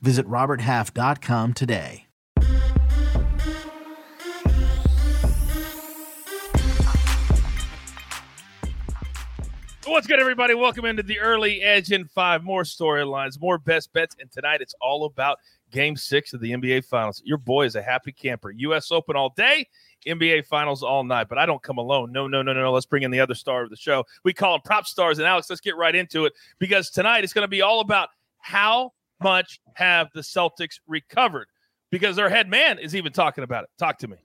Visit 0.00 0.26
RobertHalf.com 0.26 1.54
today. 1.54 2.06
What's 9.96 10.08
good, 10.08 10.20
everybody? 10.20 10.52
Welcome 10.52 10.84
into 10.84 11.02
the 11.02 11.20
early 11.20 11.62
edge 11.62 11.90
in 11.92 12.04
five. 12.06 12.42
More 12.42 12.64
storylines, 12.64 13.40
more 13.40 13.56
best 13.56 13.92
bets. 13.92 14.14
And 14.20 14.30
tonight 14.30 14.60
it's 14.60 14.74
all 14.80 15.04
about 15.06 15.38
game 15.70 15.96
six 15.96 16.32
of 16.32 16.40
the 16.40 16.50
NBA 16.50 16.84
Finals. 16.84 17.22
Your 17.24 17.38
boy 17.38 17.64
is 17.66 17.76
a 17.76 17.82
happy 17.82 18.12
camper. 18.12 18.50
U.S. 18.50 18.90
Open 18.90 19.16
all 19.16 19.32
day, 19.36 19.66
NBA 20.06 20.46
Finals 20.46 20.82
all 20.82 21.04
night. 21.04 21.28
But 21.28 21.38
I 21.38 21.46
don't 21.46 21.62
come 21.62 21.78
alone. 21.78 22.12
No, 22.12 22.26
no, 22.26 22.42
no, 22.42 22.52
no, 22.52 22.62
no. 22.62 22.72
Let's 22.72 22.84
bring 22.84 23.04
in 23.04 23.10
the 23.10 23.20
other 23.20 23.34
star 23.34 23.62
of 23.62 23.70
the 23.70 23.76
show. 23.76 24.04
We 24.24 24.34
call 24.34 24.58
them 24.58 24.60
PropStarz. 24.70 25.18
And 25.18 25.22
Alex, 25.22 25.48
let's 25.48 25.62
get 25.62 25.76
right 25.76 25.94
into 25.94 26.26
it 26.26 26.34
because 26.58 26.90
tonight 26.90 27.24
it's 27.24 27.32
going 27.32 27.44
to 27.44 27.48
be 27.48 27.62
all 27.62 27.80
about 27.80 28.08
how 28.38 28.92
much 29.22 29.60
have 29.74 30.08
the 30.14 30.20
Celtics 30.20 30.80
recovered 30.86 31.48
because 31.90 32.16
their 32.16 32.28
head 32.28 32.48
man 32.48 32.78
is 32.78 32.94
even 32.94 33.12
talking 33.12 33.44
about 33.44 33.64
it. 33.64 33.70
Talk 33.78 33.98
to 33.98 34.08
me. 34.08 34.16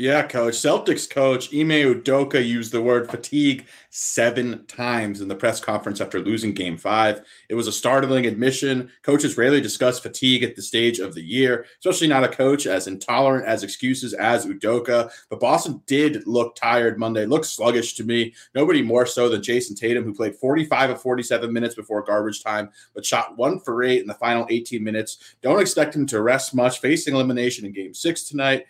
Yeah, 0.00 0.22
coach. 0.22 0.54
Celtics 0.54 1.10
coach 1.10 1.52
Ime 1.52 1.94
Udoka 1.94 2.42
used 2.42 2.72
the 2.72 2.80
word 2.80 3.10
fatigue 3.10 3.66
seven 3.90 4.64
times 4.64 5.20
in 5.20 5.28
the 5.28 5.34
press 5.34 5.60
conference 5.60 6.00
after 6.00 6.20
losing 6.20 6.54
game 6.54 6.78
five. 6.78 7.20
It 7.50 7.54
was 7.54 7.66
a 7.66 7.72
startling 7.72 8.24
admission. 8.24 8.90
Coaches 9.02 9.36
rarely 9.36 9.60
discuss 9.60 10.00
fatigue 10.00 10.42
at 10.42 10.56
the 10.56 10.62
stage 10.62 11.00
of 11.00 11.14
the 11.14 11.20
year, 11.20 11.66
especially 11.80 12.08
not 12.08 12.24
a 12.24 12.28
coach 12.28 12.66
as 12.66 12.86
intolerant 12.86 13.44
as 13.44 13.62
excuses 13.62 14.14
as 14.14 14.46
Udoka. 14.46 15.12
But 15.28 15.40
Boston 15.40 15.82
did 15.84 16.26
look 16.26 16.56
tired 16.56 16.98
Monday, 16.98 17.26
looked 17.26 17.44
sluggish 17.44 17.92
to 17.96 18.04
me. 18.04 18.32
Nobody 18.54 18.80
more 18.80 19.04
so 19.04 19.28
than 19.28 19.42
Jayson 19.42 19.76
Tatum, 19.76 20.04
who 20.04 20.14
played 20.14 20.34
45 20.34 20.90
of 20.92 21.02
47 21.02 21.52
minutes 21.52 21.74
before 21.74 22.02
garbage 22.02 22.42
time, 22.42 22.70
but 22.94 23.04
shot 23.04 23.36
one 23.36 23.60
for 23.60 23.82
eight 23.82 24.00
in 24.00 24.06
the 24.06 24.14
final 24.14 24.46
18 24.48 24.82
minutes. 24.82 25.36
Don't 25.42 25.60
expect 25.60 25.94
him 25.94 26.06
to 26.06 26.22
rest 26.22 26.54
much, 26.54 26.80
facing 26.80 27.12
elimination 27.12 27.66
in 27.66 27.72
game 27.72 27.92
six 27.92 28.24
tonight 28.24 28.64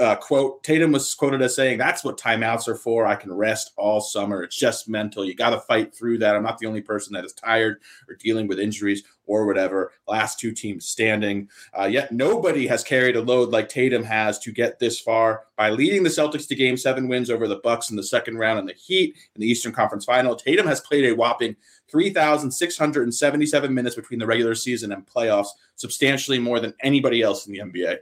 uh, 0.00 0.16
quote 0.16 0.62
Tatum 0.62 0.92
was 0.92 1.14
quoted 1.14 1.42
as 1.42 1.54
saying, 1.54 1.78
"That's 1.78 2.04
what 2.04 2.18
timeouts 2.18 2.68
are 2.68 2.74
for. 2.74 3.06
I 3.06 3.16
can 3.16 3.32
rest 3.32 3.72
all 3.76 4.00
summer. 4.00 4.42
It's 4.42 4.56
just 4.56 4.88
mental. 4.88 5.24
You 5.24 5.34
got 5.34 5.50
to 5.50 5.60
fight 5.60 5.94
through 5.94 6.18
that. 6.18 6.36
I'm 6.36 6.42
not 6.42 6.58
the 6.58 6.66
only 6.66 6.80
person 6.80 7.12
that 7.14 7.24
is 7.24 7.32
tired 7.32 7.80
or 8.08 8.14
dealing 8.14 8.46
with 8.46 8.58
injuries 8.58 9.02
or 9.26 9.46
whatever. 9.46 9.92
Last 10.06 10.38
two 10.38 10.52
teams 10.52 10.86
standing. 10.86 11.48
Uh, 11.78 11.84
yet 11.86 12.12
nobody 12.12 12.66
has 12.66 12.84
carried 12.84 13.16
a 13.16 13.22
load 13.22 13.50
like 13.50 13.68
Tatum 13.68 14.04
has 14.04 14.38
to 14.40 14.52
get 14.52 14.78
this 14.78 15.00
far 15.00 15.44
by 15.56 15.70
leading 15.70 16.02
the 16.02 16.08
Celtics 16.08 16.48
to 16.48 16.54
Game 16.54 16.76
Seven 16.76 17.08
wins 17.08 17.30
over 17.30 17.48
the 17.48 17.56
Bucks 17.56 17.90
in 17.90 17.96
the 17.96 18.02
second 18.02 18.38
round 18.38 18.58
and 18.58 18.68
the 18.68 18.74
Heat 18.74 19.16
in 19.34 19.40
the 19.40 19.48
Eastern 19.48 19.72
Conference 19.72 20.04
Final. 20.04 20.36
Tatum 20.36 20.66
has 20.66 20.80
played 20.80 21.04
a 21.04 21.14
whopping 21.14 21.56
3,677 21.90 23.72
minutes 23.72 23.96
between 23.96 24.18
the 24.18 24.26
regular 24.26 24.54
season 24.54 24.92
and 24.92 25.06
playoffs, 25.06 25.48
substantially 25.76 26.38
more 26.38 26.60
than 26.60 26.74
anybody 26.80 27.22
else 27.22 27.46
in 27.46 27.52
the 27.52 27.60
NBA. 27.60 27.98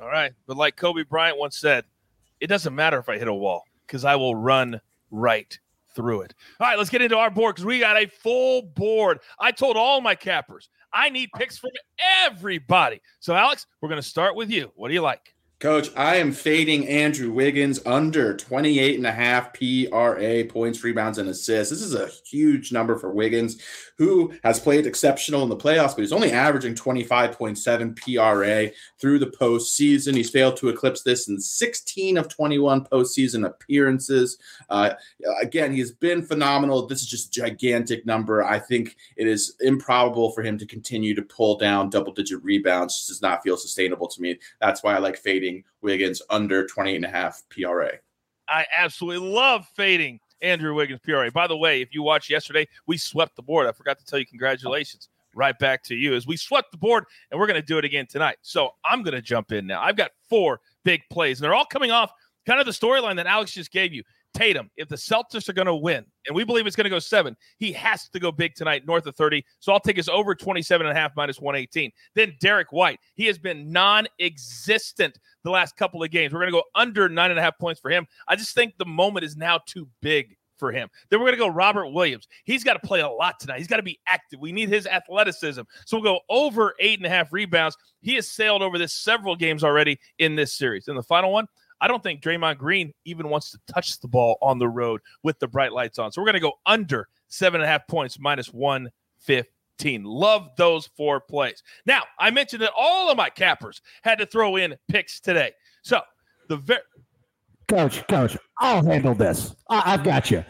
All 0.00 0.08
right. 0.08 0.32
But 0.46 0.56
like 0.56 0.76
Kobe 0.76 1.02
Bryant 1.02 1.38
once 1.38 1.58
said, 1.58 1.84
it 2.40 2.46
doesn't 2.46 2.74
matter 2.74 2.98
if 2.98 3.08
I 3.08 3.18
hit 3.18 3.28
a 3.28 3.34
wall 3.34 3.64
because 3.86 4.04
I 4.04 4.16
will 4.16 4.34
run 4.34 4.80
right 5.10 5.58
through 5.94 6.22
it. 6.22 6.34
All 6.60 6.66
right, 6.66 6.78
let's 6.78 6.90
get 6.90 7.02
into 7.02 7.16
our 7.16 7.30
board 7.30 7.56
because 7.56 7.64
we 7.64 7.80
got 7.80 7.96
a 7.96 8.06
full 8.06 8.62
board. 8.62 9.20
I 9.40 9.50
told 9.50 9.76
all 9.76 10.00
my 10.00 10.14
cappers 10.14 10.68
I 10.92 11.10
need 11.10 11.30
picks 11.36 11.58
from 11.58 11.70
everybody. 12.24 13.00
So, 13.20 13.34
Alex, 13.34 13.66
we're 13.80 13.88
going 13.88 14.00
to 14.00 14.08
start 14.08 14.36
with 14.36 14.50
you. 14.50 14.70
What 14.74 14.88
do 14.88 14.94
you 14.94 15.02
like? 15.02 15.34
Coach, 15.60 15.90
I 15.96 16.16
am 16.16 16.30
fading 16.30 16.86
Andrew 16.86 17.32
Wiggins 17.32 17.80
under 17.84 18.36
28 18.36 18.96
and 18.96 19.06
a 19.06 19.10
half 19.10 19.52
PRA 19.52 20.44
points, 20.44 20.84
rebounds, 20.84 21.18
and 21.18 21.28
assists. 21.28 21.72
This 21.72 21.82
is 21.82 21.96
a 21.96 22.06
huge 22.24 22.70
number 22.70 22.96
for 22.96 23.10
Wiggins, 23.10 23.60
who 23.96 24.32
has 24.44 24.60
played 24.60 24.86
exceptional 24.86 25.42
in 25.42 25.48
the 25.48 25.56
playoffs, 25.56 25.96
but 25.96 26.02
he's 26.02 26.12
only 26.12 26.30
averaging 26.30 26.76
25.7 26.76 27.96
PRA 27.96 28.72
through 29.00 29.18
the 29.18 29.26
postseason. 29.26 30.14
He's 30.14 30.30
failed 30.30 30.56
to 30.58 30.68
eclipse 30.68 31.02
this 31.02 31.26
in 31.26 31.40
16 31.40 32.18
of 32.18 32.28
21 32.28 32.84
postseason 32.84 33.44
appearances. 33.44 34.38
Uh, 34.70 34.90
again, 35.42 35.72
he's 35.72 35.90
been 35.90 36.22
phenomenal. 36.22 36.86
This 36.86 37.02
is 37.02 37.08
just 37.08 37.36
a 37.36 37.40
gigantic 37.40 38.06
number. 38.06 38.44
I 38.44 38.60
think 38.60 38.96
it 39.16 39.26
is 39.26 39.56
improbable 39.58 40.30
for 40.30 40.42
him 40.42 40.56
to 40.58 40.66
continue 40.66 41.16
to 41.16 41.22
pull 41.22 41.58
down 41.58 41.90
double 41.90 42.12
digit 42.12 42.44
rebounds. 42.44 42.94
This 42.94 43.08
does 43.08 43.22
not 43.22 43.42
feel 43.42 43.56
sustainable 43.56 44.06
to 44.06 44.22
me. 44.22 44.38
That's 44.60 44.84
why 44.84 44.94
I 44.94 44.98
like 44.98 45.16
fading 45.16 45.47
Wiggins 45.82 46.22
under 46.30 46.66
20 46.66 46.96
and 46.96 47.04
a 47.04 47.08
half 47.08 47.42
PRA. 47.50 47.92
I 48.48 48.66
absolutely 48.76 49.28
love 49.28 49.66
fading 49.74 50.20
Andrew 50.42 50.74
Wiggins 50.74 51.00
PRA. 51.00 51.30
By 51.30 51.46
the 51.46 51.56
way, 51.56 51.82
if 51.82 51.92
you 51.92 52.02
watched 52.02 52.30
yesterday, 52.30 52.66
we 52.86 52.96
swept 52.96 53.36
the 53.36 53.42
board. 53.42 53.66
I 53.66 53.72
forgot 53.72 53.98
to 53.98 54.06
tell 54.06 54.18
you 54.18 54.26
congratulations. 54.26 55.08
Right 55.34 55.58
back 55.58 55.84
to 55.84 55.94
you 55.94 56.14
as 56.14 56.26
we 56.26 56.36
swept 56.36 56.72
the 56.72 56.78
board, 56.78 57.04
and 57.30 57.38
we're 57.38 57.46
going 57.46 57.60
to 57.60 57.66
do 57.66 57.78
it 57.78 57.84
again 57.84 58.06
tonight. 58.06 58.38
So 58.42 58.70
I'm 58.84 59.02
going 59.02 59.14
to 59.14 59.22
jump 59.22 59.52
in 59.52 59.66
now. 59.66 59.82
I've 59.82 59.96
got 59.96 60.10
four 60.28 60.60
big 60.84 61.02
plays, 61.10 61.38
and 61.38 61.44
they're 61.44 61.54
all 61.54 61.66
coming 61.66 61.90
off 61.90 62.10
kind 62.46 62.58
of 62.58 62.66
the 62.66 62.72
storyline 62.72 63.16
that 63.16 63.26
Alex 63.26 63.52
just 63.52 63.70
gave 63.70 63.92
you. 63.92 64.02
Tatum, 64.34 64.70
if 64.76 64.88
the 64.88 64.96
Celtics 64.96 65.48
are 65.48 65.52
going 65.52 65.66
to 65.66 65.74
win, 65.74 66.04
and 66.26 66.36
we 66.36 66.44
believe 66.44 66.66
it's 66.66 66.76
going 66.76 66.84
to 66.84 66.90
go 66.90 66.98
seven, 66.98 67.36
he 67.58 67.72
has 67.72 68.08
to 68.10 68.20
go 68.20 68.30
big 68.30 68.54
tonight, 68.54 68.86
north 68.86 69.06
of 69.06 69.16
30. 69.16 69.44
So 69.60 69.72
I'll 69.72 69.80
take 69.80 69.96
his 69.96 70.08
over 70.08 70.34
27 70.34 70.86
and 70.86 70.96
a 70.96 71.00
half 71.00 71.12
minus 71.16 71.40
118. 71.40 71.90
Then 72.14 72.34
Derrick 72.40 72.72
White, 72.72 73.00
he 73.14 73.26
has 73.26 73.38
been 73.38 73.72
non 73.72 74.06
existent 74.20 75.18
the 75.44 75.50
last 75.50 75.76
couple 75.76 76.02
of 76.02 76.10
games. 76.10 76.32
We're 76.32 76.40
going 76.40 76.52
to 76.52 76.58
go 76.58 76.64
under 76.74 77.08
nine 77.08 77.30
and 77.30 77.38
a 77.38 77.42
half 77.42 77.58
points 77.58 77.80
for 77.80 77.90
him. 77.90 78.06
I 78.26 78.36
just 78.36 78.54
think 78.54 78.74
the 78.78 78.86
moment 78.86 79.24
is 79.24 79.36
now 79.36 79.60
too 79.66 79.88
big 80.02 80.36
for 80.58 80.72
him. 80.72 80.88
Then 81.08 81.20
we're 81.20 81.26
going 81.26 81.38
to 81.38 81.44
go 81.44 81.48
Robert 81.48 81.88
Williams. 81.88 82.28
He's 82.44 82.64
got 82.64 82.74
to 82.74 82.86
play 82.86 83.00
a 83.00 83.08
lot 83.08 83.40
tonight. 83.40 83.58
He's 83.58 83.68
got 83.68 83.76
to 83.76 83.82
be 83.82 83.98
active. 84.06 84.40
We 84.40 84.52
need 84.52 84.68
his 84.68 84.86
athleticism. 84.86 85.62
So 85.86 85.96
we'll 85.96 86.14
go 86.14 86.20
over 86.28 86.74
eight 86.80 86.98
and 86.98 87.06
a 87.06 87.10
half 87.10 87.32
rebounds. 87.32 87.76
He 88.00 88.14
has 88.14 88.28
sailed 88.28 88.62
over 88.62 88.76
this 88.76 88.92
several 88.92 89.36
games 89.36 89.64
already 89.64 89.98
in 90.18 90.34
this 90.34 90.52
series. 90.54 90.88
In 90.88 90.96
the 90.96 91.02
final 91.02 91.32
one, 91.32 91.46
I 91.80 91.88
don't 91.88 92.02
think 92.02 92.20
Draymond 92.22 92.58
Green 92.58 92.92
even 93.04 93.28
wants 93.28 93.50
to 93.52 93.58
touch 93.72 94.00
the 94.00 94.08
ball 94.08 94.36
on 94.42 94.58
the 94.58 94.68
road 94.68 95.00
with 95.22 95.38
the 95.38 95.48
bright 95.48 95.72
lights 95.72 95.98
on. 95.98 96.12
So 96.12 96.20
we're 96.20 96.26
going 96.26 96.34
to 96.34 96.40
go 96.40 96.54
under 96.66 97.08
seven 97.28 97.60
and 97.60 97.68
a 97.68 97.70
half 97.70 97.86
points 97.86 98.18
minus 98.18 98.52
115. 98.52 100.04
Love 100.04 100.48
those 100.56 100.86
four 100.96 101.20
plays. 101.20 101.62
Now, 101.86 102.02
I 102.18 102.30
mentioned 102.30 102.62
that 102.62 102.72
all 102.76 103.10
of 103.10 103.16
my 103.16 103.30
cappers 103.30 103.80
had 104.02 104.18
to 104.18 104.26
throw 104.26 104.56
in 104.56 104.76
picks 104.88 105.20
today. 105.20 105.52
So 105.82 106.00
the 106.48 106.56
very. 106.56 106.80
Coach, 107.68 108.06
coach, 108.08 108.36
I'll 108.58 108.84
handle 108.84 109.14
this. 109.14 109.54
I- 109.68 109.94
I've 109.94 110.02
got 110.02 110.30
you. 110.30 110.44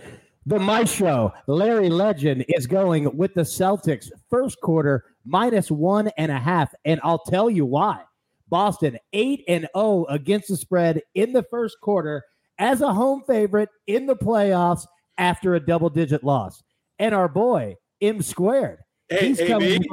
The 0.46 0.58
Maestro, 0.58 1.34
Larry 1.46 1.90
Legend, 1.90 2.44
is 2.48 2.66
going 2.66 3.14
with 3.16 3.34
the 3.34 3.42
Celtics 3.42 4.08
first 4.30 4.58
quarter 4.62 5.04
minus 5.26 5.70
one 5.70 6.08
and 6.16 6.32
a 6.32 6.38
half. 6.38 6.72
And 6.86 7.00
I'll 7.04 7.18
tell 7.18 7.50
you 7.50 7.66
why. 7.66 8.02
Boston 8.48 8.98
8 9.12 9.44
and 9.48 9.68
0 9.76 10.06
against 10.08 10.48
the 10.48 10.56
spread 10.56 11.02
in 11.14 11.32
the 11.32 11.42
first 11.44 11.76
quarter 11.80 12.24
as 12.58 12.80
a 12.80 12.92
home 12.92 13.22
favorite 13.26 13.68
in 13.86 14.06
the 14.06 14.16
playoffs 14.16 14.86
after 15.16 15.54
a 15.54 15.60
double 15.60 15.90
digit 15.90 16.24
loss. 16.24 16.62
And 16.98 17.14
our 17.14 17.28
boy, 17.28 17.76
M 18.00 18.22
squared. 18.22 18.78
Hey, 19.08 19.28
he's 19.28 19.38
hey, 19.38 19.48
coming. 19.48 19.84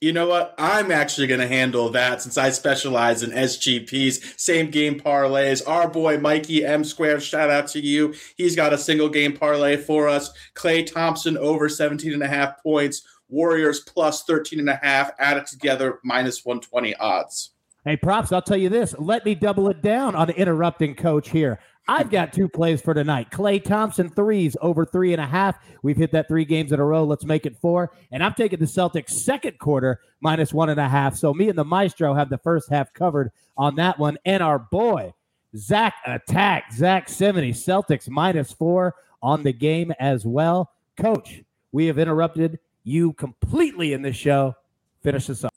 You 0.00 0.12
know 0.12 0.28
what? 0.28 0.54
I'm 0.58 0.92
actually 0.92 1.26
going 1.26 1.40
to 1.40 1.48
handle 1.48 1.88
that 1.90 2.22
since 2.22 2.38
I 2.38 2.50
specialize 2.50 3.24
in 3.24 3.30
SGPs, 3.30 4.38
same 4.38 4.70
game 4.70 5.00
parlays. 5.00 5.60
Our 5.66 5.88
boy 5.88 6.18
Mikey 6.18 6.64
M 6.64 6.84
Squared, 6.84 7.20
shout 7.20 7.50
out 7.50 7.66
to 7.68 7.80
you. 7.80 8.14
He's 8.36 8.54
got 8.54 8.72
a 8.72 8.78
single 8.78 9.08
game 9.08 9.36
parlay 9.36 9.76
for 9.76 10.08
us. 10.08 10.30
Klay 10.54 10.86
Thompson 10.86 11.36
over 11.36 11.68
17 11.68 12.12
and 12.12 12.22
a 12.22 12.28
half 12.28 12.62
points. 12.62 13.02
Warriors 13.28 13.80
plus 13.80 14.22
13 14.22 14.60
and 14.60 14.70
a 14.70 14.78
half 14.80 15.10
added 15.18 15.46
together 15.46 15.98
minus 16.04 16.44
120 16.44 16.94
odds. 16.96 17.50
Hey, 17.88 17.96
props, 17.96 18.32
I'll 18.32 18.42
tell 18.42 18.58
you 18.58 18.68
this. 18.68 18.94
Let 18.98 19.24
me 19.24 19.34
double 19.34 19.70
it 19.70 19.80
down 19.80 20.14
on 20.14 20.28
interrupting 20.28 20.94
coach 20.94 21.30
here. 21.30 21.58
I've 21.88 22.10
got 22.10 22.34
two 22.34 22.46
plays 22.46 22.82
for 22.82 22.92
tonight. 22.92 23.30
Klay 23.30 23.64
Thompson 23.64 24.10
threes 24.10 24.58
over 24.60 24.84
three 24.84 25.14
and 25.14 25.22
a 25.22 25.26
half. 25.26 25.58
We've 25.82 25.96
hit 25.96 26.12
that 26.12 26.28
three 26.28 26.44
games 26.44 26.70
in 26.70 26.80
a 26.80 26.84
row. 26.84 27.04
Let's 27.04 27.24
make 27.24 27.46
it 27.46 27.56
four. 27.56 27.90
And 28.12 28.22
I'm 28.22 28.34
taking 28.34 28.58
the 28.58 28.66
Celtics 28.66 29.12
second 29.12 29.58
quarter 29.58 30.02
minus 30.20 30.52
one 30.52 30.68
and 30.68 30.78
a 30.78 30.86
half. 30.86 31.16
So 31.16 31.32
me 31.32 31.48
and 31.48 31.56
the 31.56 31.64
Maestro 31.64 32.12
have 32.12 32.28
the 32.28 32.36
first 32.36 32.68
half 32.68 32.92
covered 32.92 33.32
on 33.56 33.76
that 33.76 33.98
one. 33.98 34.18
And 34.26 34.42
our 34.42 34.58
boy, 34.58 35.14
Zach 35.56 35.94
Attack, 36.04 36.74
Zach 36.74 37.08
Cimini, 37.08 37.52
Celtics 37.52 38.06
minus 38.06 38.52
four 38.52 38.96
on 39.22 39.44
the 39.44 39.52
game 39.54 39.94
as 39.98 40.26
well. 40.26 40.72
Coach, 40.98 41.42
we 41.72 41.86
have 41.86 41.98
interrupted 41.98 42.58
you 42.84 43.14
completely 43.14 43.94
in 43.94 44.02
this 44.02 44.14
show. 44.14 44.54
Finish 45.02 45.28
this 45.28 45.42
up. 45.42 45.54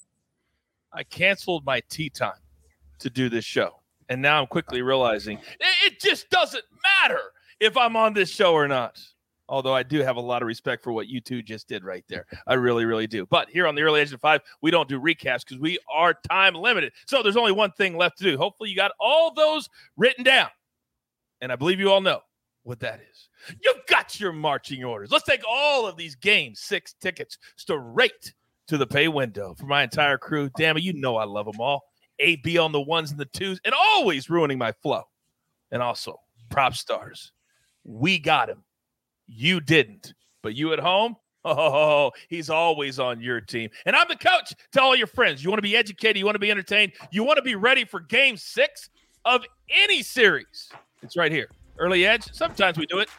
I 0.94 1.04
canceled 1.04 1.66
my 1.66 1.82
tee 1.90 2.10
time 2.10 2.34
to 3.00 3.10
do 3.10 3.30
this 3.30 3.46
show. 3.46 3.82
And 4.10 4.22
now 4.22 4.42
I'm 4.42 4.48
quickly 4.48 4.82
realizing 4.82 5.40
it, 5.60 6.00
just 6.00 6.30
doesn't 6.30 6.66
matter 6.84 7.22
if 7.60 7.78
I'm 7.78 7.96
on 7.96 8.14
this 8.14 8.30
show 8.30 8.54
or 8.54 8.68
not. 8.68 9.02
Although 9.48 9.74
I 9.74 9.84
do 9.84 10.00
have 10.00 10.16
a 10.16 10.22
lot 10.22 10.42
of 10.42 10.48
respect 10.48 10.82
for 10.82 10.94
what 10.94 11.08
you 11.08 11.20
two 11.20 11.42
just 11.42 11.68
did 11.68 11.84
right 11.84 12.06
there. 12.08 12.26
I 12.48 12.54
really, 12.54 12.86
really 12.86 13.08
do. 13.08 13.26
But 13.26 13.50
here 13.50 13.68
on 13.68 13.76
the 13.76 13.82
early 13.82 14.00
edge 14.00 14.14
of 14.14 14.22
five, 14.22 14.42
we 14.62 14.72
don't 14.72 14.88
do 14.88 15.00
recaps 15.00 15.46
because 15.46 15.60
we 15.60 15.78
are 15.92 16.14
time 16.30 16.56
limited. 16.56 16.94
So 17.06 17.22
there's 17.22 17.36
only 17.36 17.52
one 17.52 17.72
thing 17.72 17.98
left 17.98 18.18
to 18.20 18.24
do. 18.24 18.38
Hopefully, 18.38 18.70
you 18.70 18.78
got 18.78 18.92
all 19.00 19.34
those 19.34 19.68
written 19.98 20.24
down. 20.24 20.48
And 21.42 21.52
I 21.52 21.58
believe 21.58 21.80
you 21.80 21.92
all 21.92 22.02
know 22.02 22.22
what 22.64 22.80
that 22.80 23.02
is. 23.12 23.30
You've 23.64 23.86
got 23.88 24.20
your 24.20 24.32
marching 24.32 24.84
orders. 24.84 25.12
Let's 25.12 25.26
take 25.26 25.42
all 25.50 25.86
of 25.86 25.98
these 25.98 26.16
game 26.16 26.56
six 26.56 26.94
tickets 27.02 27.38
straight 27.56 28.34
to 28.68 28.78
the 28.78 28.88
pay 28.88 29.08
window 29.08 29.56
for 29.58 29.66
my 29.66 29.84
entire 29.84 30.18
crew. 30.18 30.50
Damn 30.58 30.78
it, 30.78 30.84
you 30.84 30.94
know 30.94 31.18
I 31.18 31.26
love 31.26 31.46
them 31.46 31.60
all. 31.60 31.84
AB 32.20 32.58
on 32.58 32.72
the 32.72 32.82
ones 32.82 33.12
and 33.12 33.20
the 33.20 33.26
twos, 33.26 33.60
and 33.66 33.74
always 33.74 34.30
ruining 34.30 34.58
my 34.58 34.72
flow. 34.72 35.04
And 35.72 35.82
also, 35.82 36.20
PropStarz. 36.50 37.32
We 37.84 38.20
got 38.20 38.50
him. 38.50 38.64
You 39.28 39.60
didn't. 39.60 40.14
But 40.44 40.56
you 40.56 40.74
at 40.74 40.80
home, 40.80 41.16
oh, 41.46 42.12
he's 42.30 42.50
always 42.50 43.00
on 43.00 43.22
your 43.22 43.42
team. 43.42 43.70
And 43.86 43.96
I'm 43.96 44.08
the 44.08 44.16
coach. 44.16 44.54
Tell 44.72 44.86
all 44.86 44.96
your 44.96 45.08
friends 45.08 45.44
you 45.44 45.50
want 45.50 45.60
to 45.60 45.64
be 45.64 45.76
educated, 45.76 46.18
you 46.18 46.26
want 46.26 46.36
to 46.36 46.40
be 46.40 46.52
entertained, 46.52 46.94
you 47.12 47.24
want 47.24 47.38
to 47.38 47.44
be 47.44 47.56
ready 47.56 47.86
for 47.86 48.00
game 48.00 48.38
six 48.38 48.90
of 49.26 49.44
any 49.70 50.04
series. 50.04 50.70
It's 51.02 51.16
right 51.18 51.32
here. 51.32 51.50
Early 51.78 52.06
edge. 52.06 52.32
Sometimes 52.32 52.78
we 52.78 52.86
do 52.86 53.00
it 53.00 53.10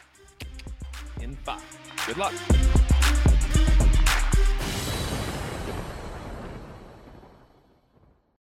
in 1.21 1.35
five. 1.37 1.61
Good 2.05 2.17
luck. 2.17 2.33